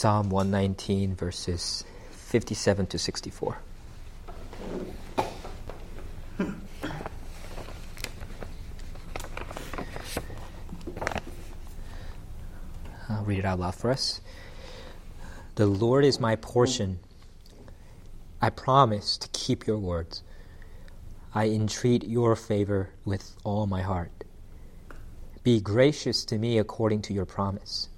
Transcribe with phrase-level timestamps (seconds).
[0.00, 3.58] Psalm 119, verses 57 to 64.
[13.10, 14.22] I'll read it out loud for us.
[15.56, 17.00] The Lord is my portion.
[18.40, 20.22] I promise to keep your words.
[21.34, 24.24] I entreat your favor with all my heart.
[25.42, 27.89] Be gracious to me according to your promise.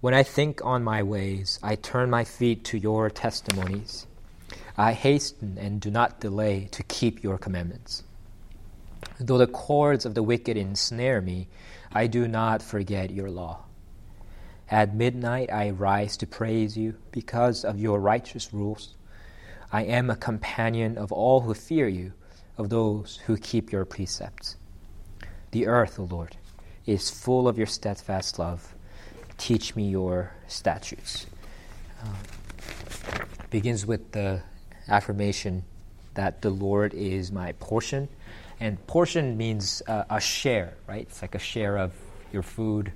[0.00, 4.06] When I think on my ways, I turn my feet to your testimonies.
[4.76, 8.04] I hasten and do not delay to keep your commandments.
[9.18, 11.48] Though the cords of the wicked ensnare me,
[11.90, 13.64] I do not forget your law.
[14.70, 18.94] At midnight I rise to praise you because of your righteous rules.
[19.72, 22.12] I am a companion of all who fear you,
[22.56, 24.54] of those who keep your precepts.
[25.50, 26.36] The earth, O Lord,
[26.86, 28.76] is full of your steadfast love
[29.38, 31.26] teach me your statutes.
[32.04, 32.14] Um,
[33.50, 34.42] begins with the
[34.88, 35.64] affirmation
[36.14, 38.08] that the Lord is my portion.
[38.60, 41.02] And portion means uh, a share, right?
[41.02, 41.92] It's like a share of
[42.32, 42.92] your food,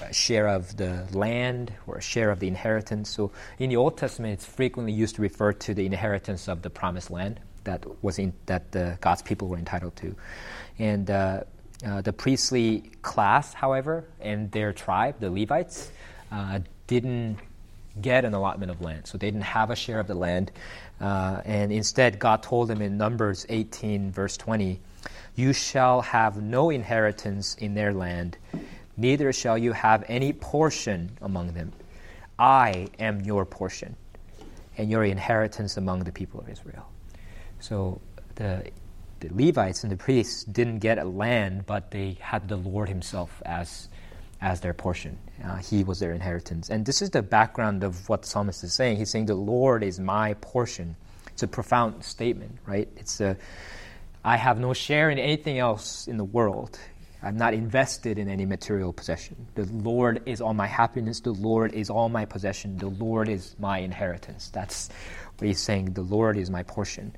[0.00, 3.08] a share of the land, or a share of the inheritance.
[3.10, 6.70] So in the Old Testament, it's frequently used to refer to the inheritance of the
[6.70, 10.14] promised land that was in, that the God's people were entitled to.
[10.78, 11.44] And uh,
[11.84, 15.90] uh, the priestly class, however, and their tribe, the Levites,
[16.30, 17.38] uh, didn't
[18.00, 19.06] get an allotment of land.
[19.06, 20.50] So they didn't have a share of the land.
[21.00, 24.80] Uh, and instead, God told them in Numbers 18, verse 20,
[25.34, 28.38] You shall have no inheritance in their land,
[28.96, 31.72] neither shall you have any portion among them.
[32.38, 33.96] I am your portion,
[34.78, 36.88] and your inheritance among the people of Israel.
[37.60, 38.00] So
[38.36, 38.70] the
[39.22, 43.42] the Levites and the priests didn't get a land, but they had the Lord Himself
[43.46, 43.88] as
[44.42, 45.16] as their portion.
[45.42, 46.68] Uh, he was their inheritance.
[46.68, 48.96] And this is the background of what the psalmist is saying.
[48.96, 50.96] He's saying, The Lord is my portion.
[51.28, 52.88] It's a profound statement, right?
[52.96, 53.36] It's a,
[54.24, 56.78] I have no share in anything else in the world.
[57.22, 59.46] I'm not invested in any material possession.
[59.54, 61.20] The Lord is all my happiness.
[61.20, 62.76] The Lord is all my possession.
[62.78, 64.48] The Lord is my inheritance.
[64.48, 64.88] That's
[65.38, 65.92] what he's saying.
[65.92, 67.14] The Lord is my portion.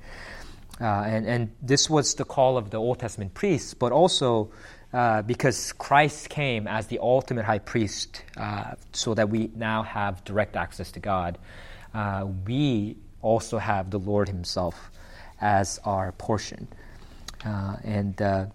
[0.79, 4.51] Uh, and, and this was the call of the Old Testament priests, but also
[4.93, 10.23] uh, because Christ came as the ultimate high priest uh, so that we now have
[10.25, 11.37] direct access to God,
[11.93, 14.91] uh, we also have the Lord Himself
[15.39, 16.67] as our portion.
[17.45, 18.45] Uh, and, uh,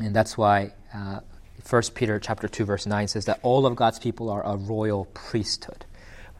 [0.00, 1.20] and that's why uh,
[1.68, 5.06] 1 Peter chapter 2 verse 9 says that all of God's people are a royal
[5.06, 5.84] priesthood.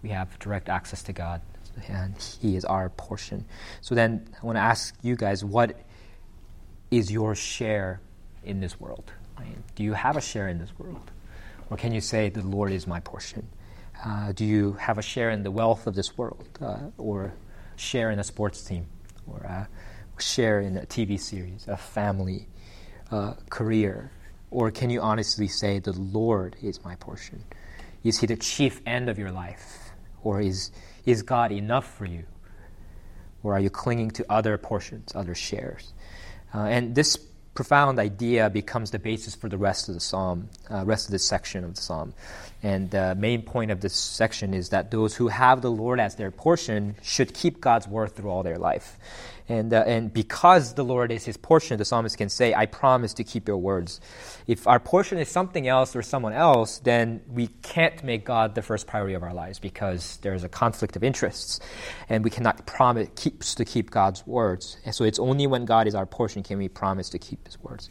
[0.03, 1.41] We have direct access to God
[1.88, 3.44] and He is our portion.
[3.81, 5.77] So then I want to ask you guys, what
[6.91, 8.00] is your share
[8.44, 9.12] in this world?
[9.38, 9.56] Right?
[9.75, 11.11] Do you have a share in this world?
[11.71, 13.49] Or can you say, the Lord is my portion?
[14.05, 16.49] Uh, do you have a share in the wealth of this world?
[16.61, 17.32] Uh, or
[17.77, 18.87] share in a sports team?
[19.27, 19.66] Or uh,
[20.19, 22.47] share in a TV series, a family,
[23.11, 24.12] a career?
[24.50, 27.43] Or can you honestly say, the Lord is my portion?
[28.05, 29.93] Is He the chief end of your life?
[30.22, 30.72] Or is
[31.05, 32.25] is God enough for you?
[33.43, 35.93] Or are you clinging to other portions, other shares?
[36.55, 37.17] Uh, and this
[37.55, 41.25] profound idea becomes the basis for the rest of the psalm, uh, rest of this
[41.25, 42.15] section of the psalm.
[42.62, 46.15] And the main point of this section is that those who have the Lord as
[46.15, 48.99] their portion should keep God's word through all their life.
[49.49, 53.15] And, uh, and because the Lord is his portion, the psalmist can say, I promise
[53.15, 54.00] to keep your words.
[54.47, 58.62] If our portion is something else or someone else, then we can't make God the
[58.62, 61.59] first priority of our lives because there's a conflict of interests.
[62.09, 64.77] And we cannot promise keeps to keep God's words.
[64.84, 67.61] And so it's only when God is our portion can we promise to keep his
[67.61, 67.91] words.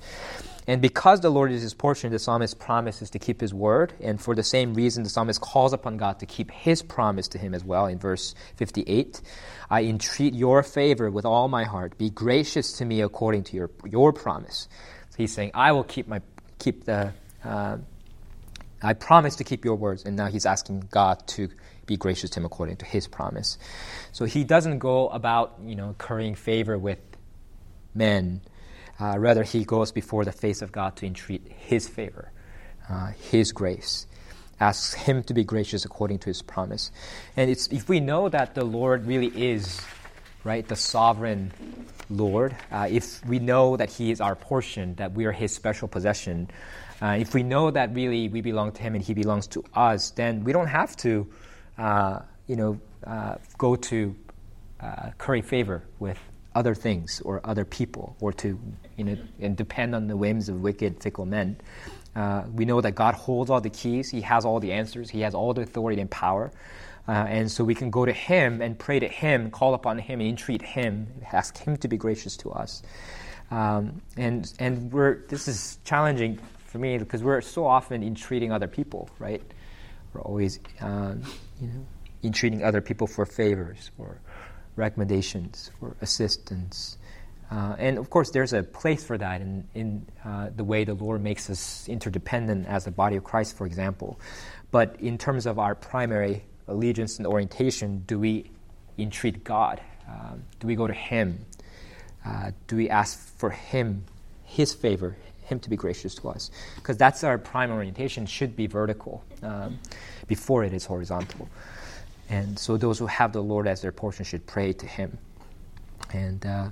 [0.68, 3.94] And because the Lord is his portion, the psalmist promises to keep his word.
[4.00, 7.38] And for the same reason, the psalmist calls upon God to keep his promise to
[7.38, 9.22] him as well in verse 58.
[9.70, 11.98] I entreat your favor with all my heart.
[11.98, 14.68] Be gracious to me according to your, your promise.
[15.10, 16.22] So he's saying, I will keep my
[16.60, 17.12] keep the
[17.44, 17.78] uh,
[18.84, 20.06] I promise to keep your words.
[20.06, 21.50] And now he's asking God to
[21.86, 23.58] be gracious to him according to his promise.
[24.12, 27.00] So he doesn't go about, you know, currying favor with
[27.94, 28.42] men
[29.00, 32.32] uh, rather, he goes before the face of God to entreat his favor,
[32.90, 34.06] uh, his grace,
[34.60, 36.92] asks him to be gracious according to his promise.
[37.36, 39.82] And it's, if we know that the Lord really is,
[40.44, 41.52] right, the sovereign
[42.10, 45.88] Lord, uh, if we know that he is our portion, that we are his special
[45.88, 46.50] possession,
[47.02, 50.12] uh, if we know that really we belong to him and he belongs to us,
[50.12, 51.28] then we don't have to,
[51.78, 54.16] uh, you know, uh, go to
[55.18, 56.18] curry favor with
[56.56, 58.60] other things or other people or to
[58.98, 61.58] you know and depend on the whims of wicked fickle men
[62.16, 65.22] Uh, we know that God holds all the keys, He has all the answers, He
[65.22, 66.52] has all the authority and power.
[67.08, 70.20] Uh, and so we can go to Him and pray to Him, call upon Him,
[70.20, 72.84] and entreat Him, ask Him to be gracious to us.
[73.52, 78.68] Um, and and we're this is challenging for me because we're so often entreating other
[78.68, 79.42] people, right?
[80.14, 81.24] We're always, um,
[81.62, 81.86] you know,
[82.24, 84.20] entreating other people for favors or
[84.82, 86.98] recommendations or assistance.
[87.50, 90.94] Uh, and of course, there's a place for that in, in uh, the way the
[90.94, 94.20] Lord makes us interdependent as the body of Christ, for example.
[94.72, 98.52] But in terms of our primary allegiance and orientation, do we
[98.98, 99.82] entreat God?
[100.08, 101.46] Um, do we go to Him?
[102.26, 104.06] Uh, do we ask for Him,
[104.44, 106.52] His favor, Him to be gracious to us?
[106.76, 109.80] Because that's our primary orientation, should be vertical um,
[110.28, 111.50] before it is horizontal.
[112.32, 115.18] And so those who have the Lord as their portion should pray to Him.
[116.14, 116.70] And uh,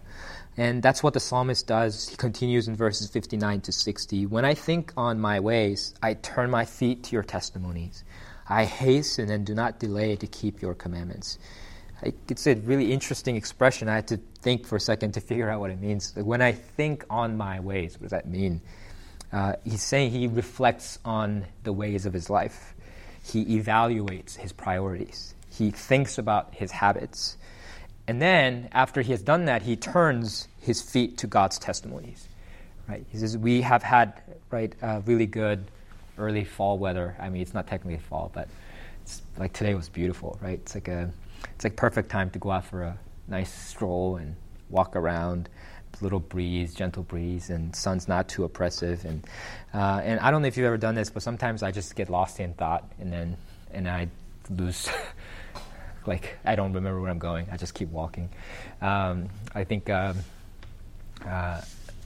[0.58, 2.10] and that's what the psalmist does.
[2.10, 4.26] He continues in verses 59 to 60.
[4.26, 8.04] When I think on my ways, I turn my feet to your testimonies.
[8.50, 11.40] I hasten and do not delay to keep your commandments.
[12.30, 13.88] It's a really interesting expression.
[13.88, 16.14] I had to think for a second to figure out what it means.
[16.16, 18.62] When I think on my ways, what does that mean?
[19.32, 22.74] Uh, he's saying he reflects on the ways of his life.
[23.24, 25.36] He evaluates his priorities.
[25.60, 27.38] He thinks about his habits.
[28.08, 32.28] And then, after he has done that, he turns his feet to God's testimonies.
[32.88, 33.06] Right?
[33.12, 35.66] He says, We have had right, uh, really good
[36.18, 37.16] early fall weather.
[37.20, 38.48] I mean, it's not technically fall, but
[39.04, 40.60] it's like today was beautiful, right?
[40.60, 41.12] It's like a,
[41.56, 42.98] it's like perfect time to go out for a
[43.28, 44.38] nice stroll and
[44.70, 45.50] walk around.
[46.02, 49.04] Little breeze, gentle breeze, and sun's not too oppressive.
[49.04, 49.28] And
[49.74, 52.10] uh, and I don't know if you've ever done this, but sometimes I just get
[52.10, 53.36] lost in thought, and then
[53.74, 54.08] and I
[54.50, 54.88] lose
[56.10, 57.48] like I don't remember where I'm going.
[57.52, 58.30] I just keep walking.
[58.82, 60.18] Um, I think um,
[61.26, 61.62] uh,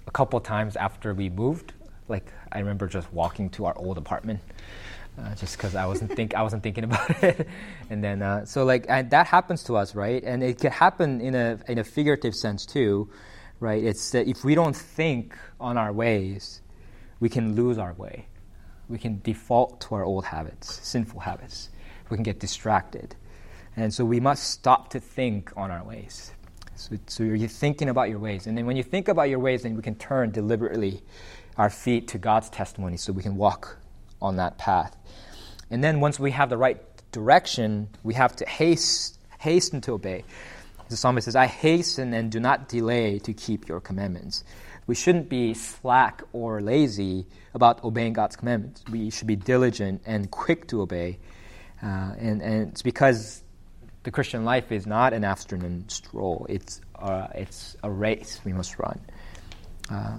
[0.06, 1.74] a couple times after we moved,
[2.08, 4.42] like I remember just walking to our old apartment.
[5.16, 7.48] Uh, just because I wasn't think I wasn't thinking about it,
[7.90, 10.24] and then uh, so like that happens to us, right?
[10.24, 13.10] And it could happen in a in a figurative sense too,
[13.60, 13.84] right?
[13.84, 16.62] It's that if we don't think on our ways,
[17.20, 18.26] we can lose our way.
[18.90, 21.70] We can default to our old habits, sinful habits.
[22.10, 23.16] We can get distracted.
[23.75, 26.31] And so we must stop to think on our ways.
[26.75, 28.48] So, so you're thinking about your ways.
[28.48, 31.02] And then when you think about your ways, then we can turn deliberately
[31.58, 33.78] our feet to God's testimony so we can walk
[34.22, 34.96] on that path.
[35.70, 36.80] And then once we have the right
[37.12, 40.24] direction, we have to haste, hasten to obey.
[40.90, 44.44] The psalmist says, I hasten and do not delay to keep your commandments.
[44.86, 48.84] We shouldn't be slack or lazy about obeying God's commandments.
[48.92, 51.19] We should be diligent and quick to obey.
[51.81, 53.43] Uh, and, and it's because
[54.04, 56.46] the Christian life is not an afternoon stroll.
[56.50, 59.00] It's uh, it's a race we must run.
[59.90, 60.18] Uh,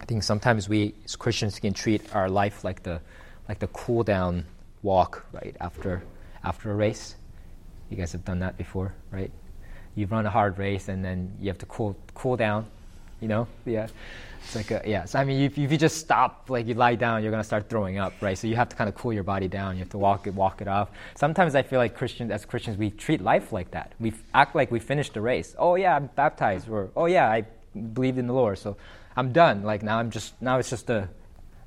[0.00, 3.00] I think sometimes we as Christians can treat our life like the
[3.48, 4.44] like the cool down
[4.82, 6.02] walk right after
[6.42, 7.14] after a race.
[7.90, 9.30] You guys have done that before, right?
[9.94, 12.66] You run a hard race and then you have to cool cool down.
[13.20, 13.88] You know, yeah.
[14.42, 15.04] It's like a, yeah.
[15.04, 17.68] So I mean, if, if you just stop, like you lie down, you're gonna start
[17.68, 18.36] throwing up, right?
[18.36, 19.76] So you have to kind of cool your body down.
[19.76, 20.88] You have to walk it, walk it off.
[21.14, 23.92] Sometimes I feel like Christians, as Christians, we treat life like that.
[24.00, 25.54] We act like we finished the race.
[25.58, 27.44] Oh yeah, I'm baptized, or oh yeah, I
[27.78, 28.76] believed in the Lord, so
[29.16, 29.62] I'm done.
[29.62, 31.08] Like now, I'm just now it's just a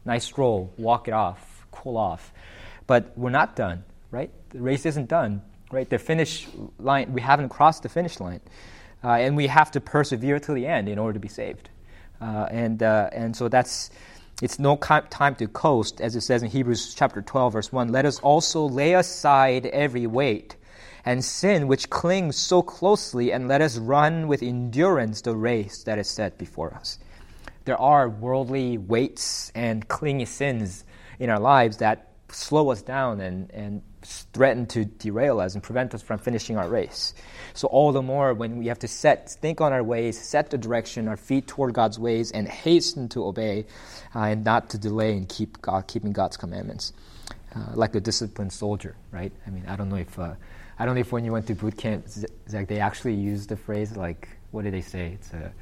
[0.06, 2.34] nice stroll, walk it off, cool off.
[2.88, 4.32] But we're not done, right?
[4.50, 5.42] The race isn't done,
[5.72, 5.90] right?
[5.90, 6.48] The finish
[6.80, 8.42] line, we haven't crossed the finish line,
[9.04, 11.70] uh, and we have to persevere till the end in order to be saved.
[12.22, 13.90] Uh, and, uh, and so that's,
[14.42, 17.90] it's no time to coast, as it says in Hebrews chapter 12, verse 1.
[17.90, 20.56] Let us also lay aside every weight
[21.06, 26.00] and sin which clings so closely, and let us run with endurance the race that
[26.00, 26.98] is set before us.
[27.66, 30.86] There are worldly weights and clingy sins
[31.20, 35.94] in our lives that slow us down and, and threaten to derail us and prevent
[35.94, 37.14] us from finishing our race.
[37.54, 40.58] So, all the more when we have to set, think on our ways, set the
[40.58, 43.66] direction, our feet toward God's ways, and hasten to obey
[44.16, 46.94] uh, and not to delay in keep God, keeping God's commandments.
[47.56, 49.32] Uh, like a disciplined soldier, right?
[49.46, 50.34] I mean, I don't know if, uh,
[50.80, 52.08] I don't know if when you went to boot camp,
[52.50, 55.12] Zach, they actually use the phrase, like, what did they say?
[55.14, 55.54] It's a,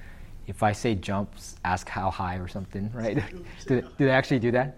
[0.47, 3.21] if I say jumps, ask how high or something, right?
[3.67, 4.77] do, do they actually do that?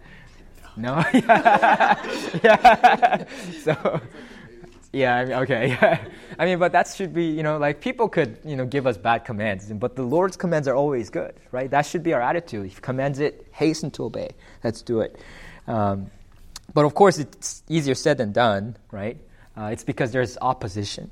[0.75, 1.03] No?
[1.13, 2.39] yeah.
[2.43, 3.25] yeah.
[3.63, 4.01] So,
[4.93, 5.99] yeah, I mean, okay.
[6.39, 8.97] I mean, but that should be, you know, like people could, you know, give us
[8.97, 11.69] bad commands, but the Lord's commands are always good, right?
[11.69, 12.67] That should be our attitude.
[12.67, 14.29] If He commands it, hasten to obey.
[14.63, 15.19] Let's do it.
[15.67, 16.11] Um,
[16.73, 19.17] but of course, it's easier said than done, right?
[19.57, 21.09] Uh, it's because there's opposition.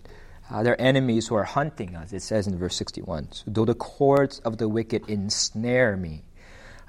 [0.50, 3.32] Uh, there are enemies who are hunting us, it says in verse 61.
[3.32, 6.24] So, though the cords of the wicked ensnare me,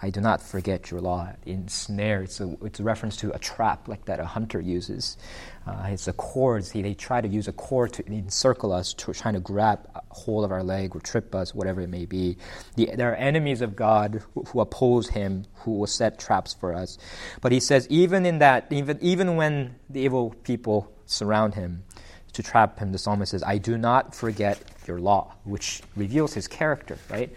[0.05, 1.31] I do not forget your law.
[1.47, 5.17] In snare, it's a, it's a reference to a trap like that a hunter uses.
[5.65, 6.65] Uh, it's a cord.
[6.65, 10.45] See, they try to use a cord to encircle us, to, trying to grab hold
[10.45, 12.37] of our leg or trip us, whatever it may be.
[12.75, 16.75] The, there are enemies of God who, who, oppose Him, who will set traps for
[16.75, 16.99] us.
[17.41, 21.85] But He says, even in that, even even when the evil people surround Him
[22.33, 26.49] to trap Him, the psalmist says, "I do not forget your law," which reveals His
[26.49, 27.31] character, right?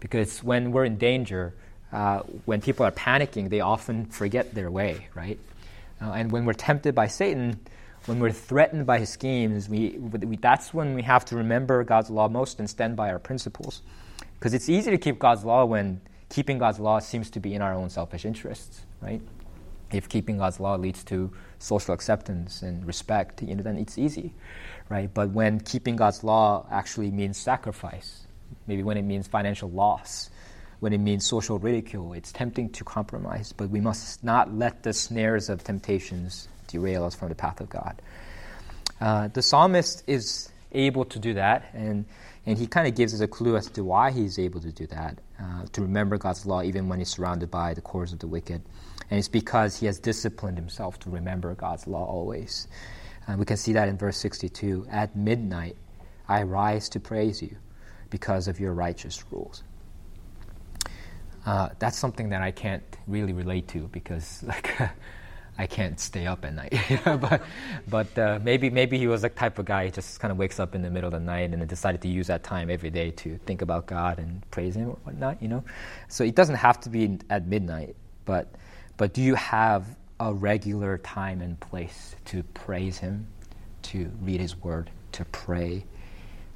[0.00, 1.54] Because when we're in danger
[1.92, 5.38] uh, when people are panicking, they often forget their way, right?
[6.00, 7.60] Uh, and when we're tempted by Satan,
[8.06, 12.10] when we're threatened by his schemes, we, we, that's when we have to remember God's
[12.10, 13.82] law most and stand by our principles.
[14.38, 17.62] Because it's easy to keep God's law when keeping God's law seems to be in
[17.62, 19.20] our own selfish interests, right?
[19.92, 24.34] If keeping God's law leads to social acceptance and respect, you know, then it's easy,
[24.88, 25.12] right?
[25.12, 28.26] But when keeping God's law actually means sacrifice,
[28.66, 30.30] maybe when it means financial loss,
[30.80, 32.12] when it means social ridicule.
[32.12, 37.14] It's tempting to compromise, but we must not let the snares of temptations derail us
[37.14, 38.00] from the path of God.
[39.00, 42.04] Uh, the psalmist is able to do that, and,
[42.44, 44.86] and he kind of gives us a clue as to why he's able to do
[44.88, 48.26] that, uh, to remember God's law even when he's surrounded by the cords of the
[48.26, 48.62] wicked.
[49.10, 52.66] And it's because he has disciplined himself to remember God's law always.
[53.28, 55.76] Uh, we can see that in verse 62 At midnight,
[56.28, 57.56] I rise to praise you
[58.10, 59.62] because of your righteous rules
[61.46, 64.78] uh, that's something that I can't really relate to because like
[65.58, 66.74] I can't stay up at night.
[67.04, 67.42] but
[67.88, 70.60] but uh, maybe maybe he was the type of guy who just kind of wakes
[70.60, 73.10] up in the middle of the night and decided to use that time every day
[73.12, 75.40] to think about God and praise Him or whatnot.
[75.40, 75.64] You know,
[76.08, 77.96] so it doesn't have to be at midnight.
[78.24, 78.48] But
[78.96, 83.26] but do you have a regular time and place to praise Him,
[83.82, 85.84] to read His Word, to pray?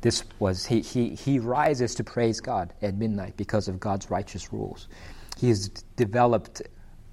[0.01, 4.53] This was, he, he, he rises to praise God at midnight because of God's righteous
[4.53, 4.89] rules.
[5.39, 6.63] He has developed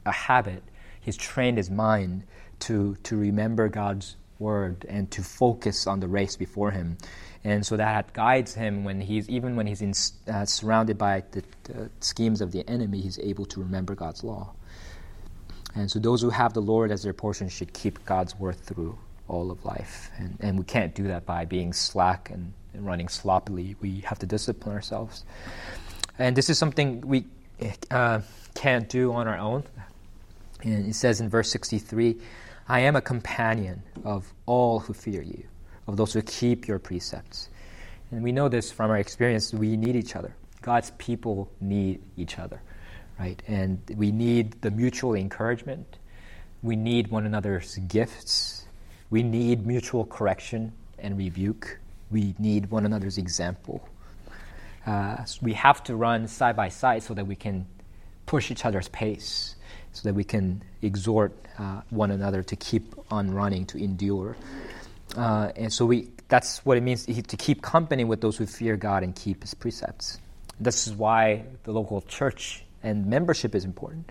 [0.06, 0.64] a habit,
[1.02, 2.24] he's trained his mind
[2.60, 6.98] to, to remember God's word and to focus on the race before him.
[7.44, 9.94] And so that guides him when he's, even when he's in,
[10.32, 14.54] uh, surrounded by the, the schemes of the enemy, he's able to remember God's law.
[15.76, 18.98] And so those who have the Lord as their portion should keep God's word through
[19.28, 20.10] all of life.
[20.18, 23.76] And, and we can't do that by being slack and and running sloppily.
[23.82, 25.26] We have to discipline ourselves.
[26.18, 27.26] And this is something we
[27.92, 28.22] uh,
[28.56, 29.64] can't do on our own.
[30.64, 32.18] And it says in verse 63
[32.70, 35.44] I am a companion of all who fear you,
[35.88, 37.50] of those who keep your precepts.
[38.12, 39.54] And we know this from our experience.
[39.54, 40.36] We need each other.
[40.62, 42.62] God's people need each other,
[43.20, 43.42] right?
[43.48, 45.98] And we need the mutual encouragement.
[46.62, 48.67] We need one another's gifts.
[49.10, 53.88] We need mutual correction and rebuke we need one another's example.
[54.86, 57.66] Uh, we have to run side by side so that we can
[58.26, 59.56] push each other's pace,
[59.92, 64.38] so that we can exhort uh, one another to keep on running, to endure.
[65.16, 68.78] Uh, and so we, that's what it means to keep company with those who fear
[68.78, 70.20] God and keep His precepts.
[70.60, 74.10] This is why the local church and membership is important.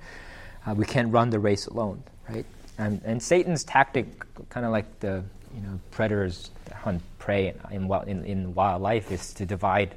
[0.66, 2.44] Uh, we can't run the race alone, right?
[2.78, 4.06] And, and Satan's tactic,
[4.50, 5.22] kind of like the
[5.54, 9.94] you know predators hunt prey in, in, in wildlife is to divide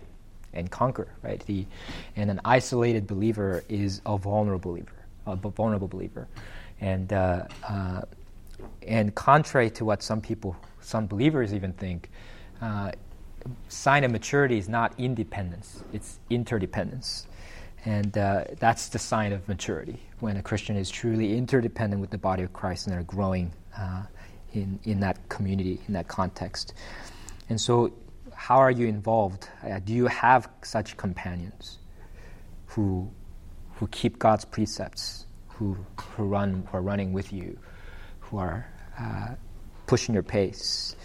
[0.53, 1.43] and conquer, right?
[1.45, 1.65] The,
[2.15, 6.27] and an isolated believer is a vulnerable believer, a vulnerable believer,
[6.79, 8.01] and uh, uh,
[8.87, 12.09] and contrary to what some people, some believers even think,
[12.61, 12.91] uh,
[13.67, 17.27] sign of maturity is not independence; it's interdependence,
[17.85, 22.17] and uh, that's the sign of maturity when a Christian is truly interdependent with the
[22.17, 24.03] body of Christ and they're growing uh,
[24.53, 26.73] in, in that community, in that context.
[27.49, 27.93] And so,
[28.33, 29.49] how are you involved?
[29.63, 31.79] Uh, do you have such companions
[32.67, 33.09] who,
[33.75, 35.77] who keep God's precepts, who,
[36.15, 37.57] who, run, who are running with you,
[38.19, 38.65] who are
[38.97, 39.35] uh,
[39.87, 40.95] pushing your pace?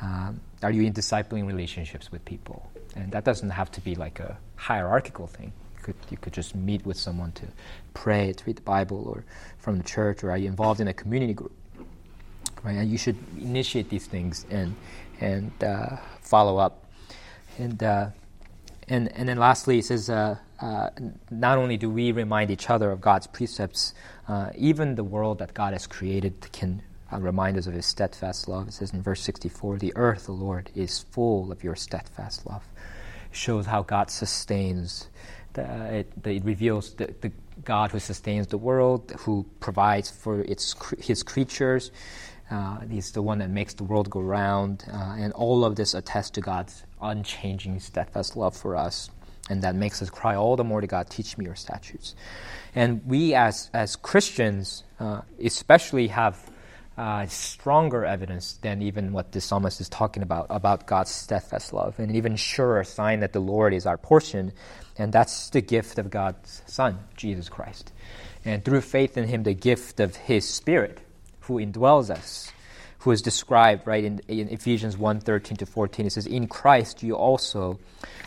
[0.00, 2.70] Um, are you in discipling relationships with people?
[2.94, 5.52] And that doesn't have to be like a hierarchical thing.
[5.88, 7.46] You could, you could just meet with someone to
[7.94, 9.24] pray, to read the Bible, or
[9.58, 11.52] from the church, or are you involved in a community group?
[12.62, 12.76] right?
[12.76, 14.74] And you should initiate these things and
[15.20, 16.84] and uh, follow up.
[17.58, 18.10] And uh,
[18.88, 20.10] and and then lastly, it says.
[20.10, 20.90] Uh, uh
[21.30, 23.94] not only do we remind each other of God's precepts,
[24.26, 28.48] uh, even the world that God has created can uh, remind us of His steadfast
[28.48, 28.66] love.
[28.66, 32.64] It says in verse 64 The earth, the Lord, is full of your steadfast love.
[33.30, 35.08] Shows how God sustains,
[35.54, 37.32] the, it, it, reveals the, the
[37.64, 41.90] God who sustains the world, who provides for its, His creatures.
[42.50, 45.92] Uh, he's the one that makes the world go round, uh, and all of this
[45.94, 49.10] attests to God's unchanging, steadfast love for us.
[49.50, 52.14] And that makes us cry all the more to God, teach me your statutes.
[52.74, 56.50] And we as, as Christians, uh, especially, have
[56.98, 61.98] uh, stronger evidence than even what the psalmist is talking about, about God's steadfast love,
[61.98, 64.52] and even surer sign that the Lord is our portion.
[64.98, 67.92] And that's the gift of God's Son, Jesus Christ.
[68.44, 71.00] And through faith in Him, the gift of His Spirit,
[71.42, 72.52] who indwells us
[73.00, 76.06] who is described right in, in Ephesians 1 13 to 14.
[76.06, 77.78] It says, In Christ you also,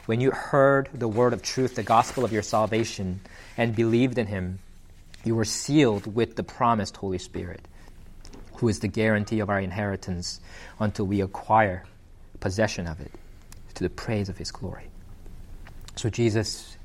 [0.06, 3.20] when you heard the word of truth, the gospel of your salvation,
[3.58, 4.60] and believed in him,
[5.24, 7.68] you were sealed with the promised Holy Spirit,
[8.62, 10.40] who is the guarantee of our inheritance
[10.80, 11.84] until we acquire
[12.40, 13.12] possession of it
[13.74, 14.86] to the praise of his glory.
[15.96, 16.78] So Jesus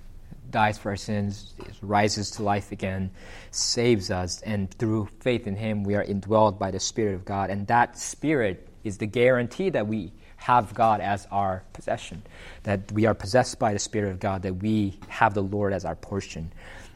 [0.50, 1.52] dies for our sins,
[1.82, 3.10] rises to life again,
[3.50, 7.50] saves us, and through faith in Him, we are indwelled by the Spirit of God.
[7.50, 12.22] And that Spirit is the guarantee that we have God as our possession,
[12.62, 15.84] that we are possessed by the Spirit of God, that we have the Lord as
[15.84, 16.52] our portion.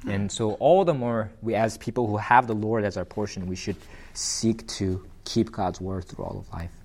[0.08, 3.46] And so, all the more we, as people who have the Lord as our portion,
[3.46, 3.76] we should
[4.14, 6.70] seek to keep God's word through all of life.